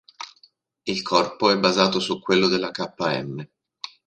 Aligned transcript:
Il 0.81 1.03
corpo 1.03 1.51
è 1.51 1.59
basato 1.59 1.99
su 1.99 2.19
quello 2.19 2.47
della 2.47 2.71
K-m. 2.71 3.45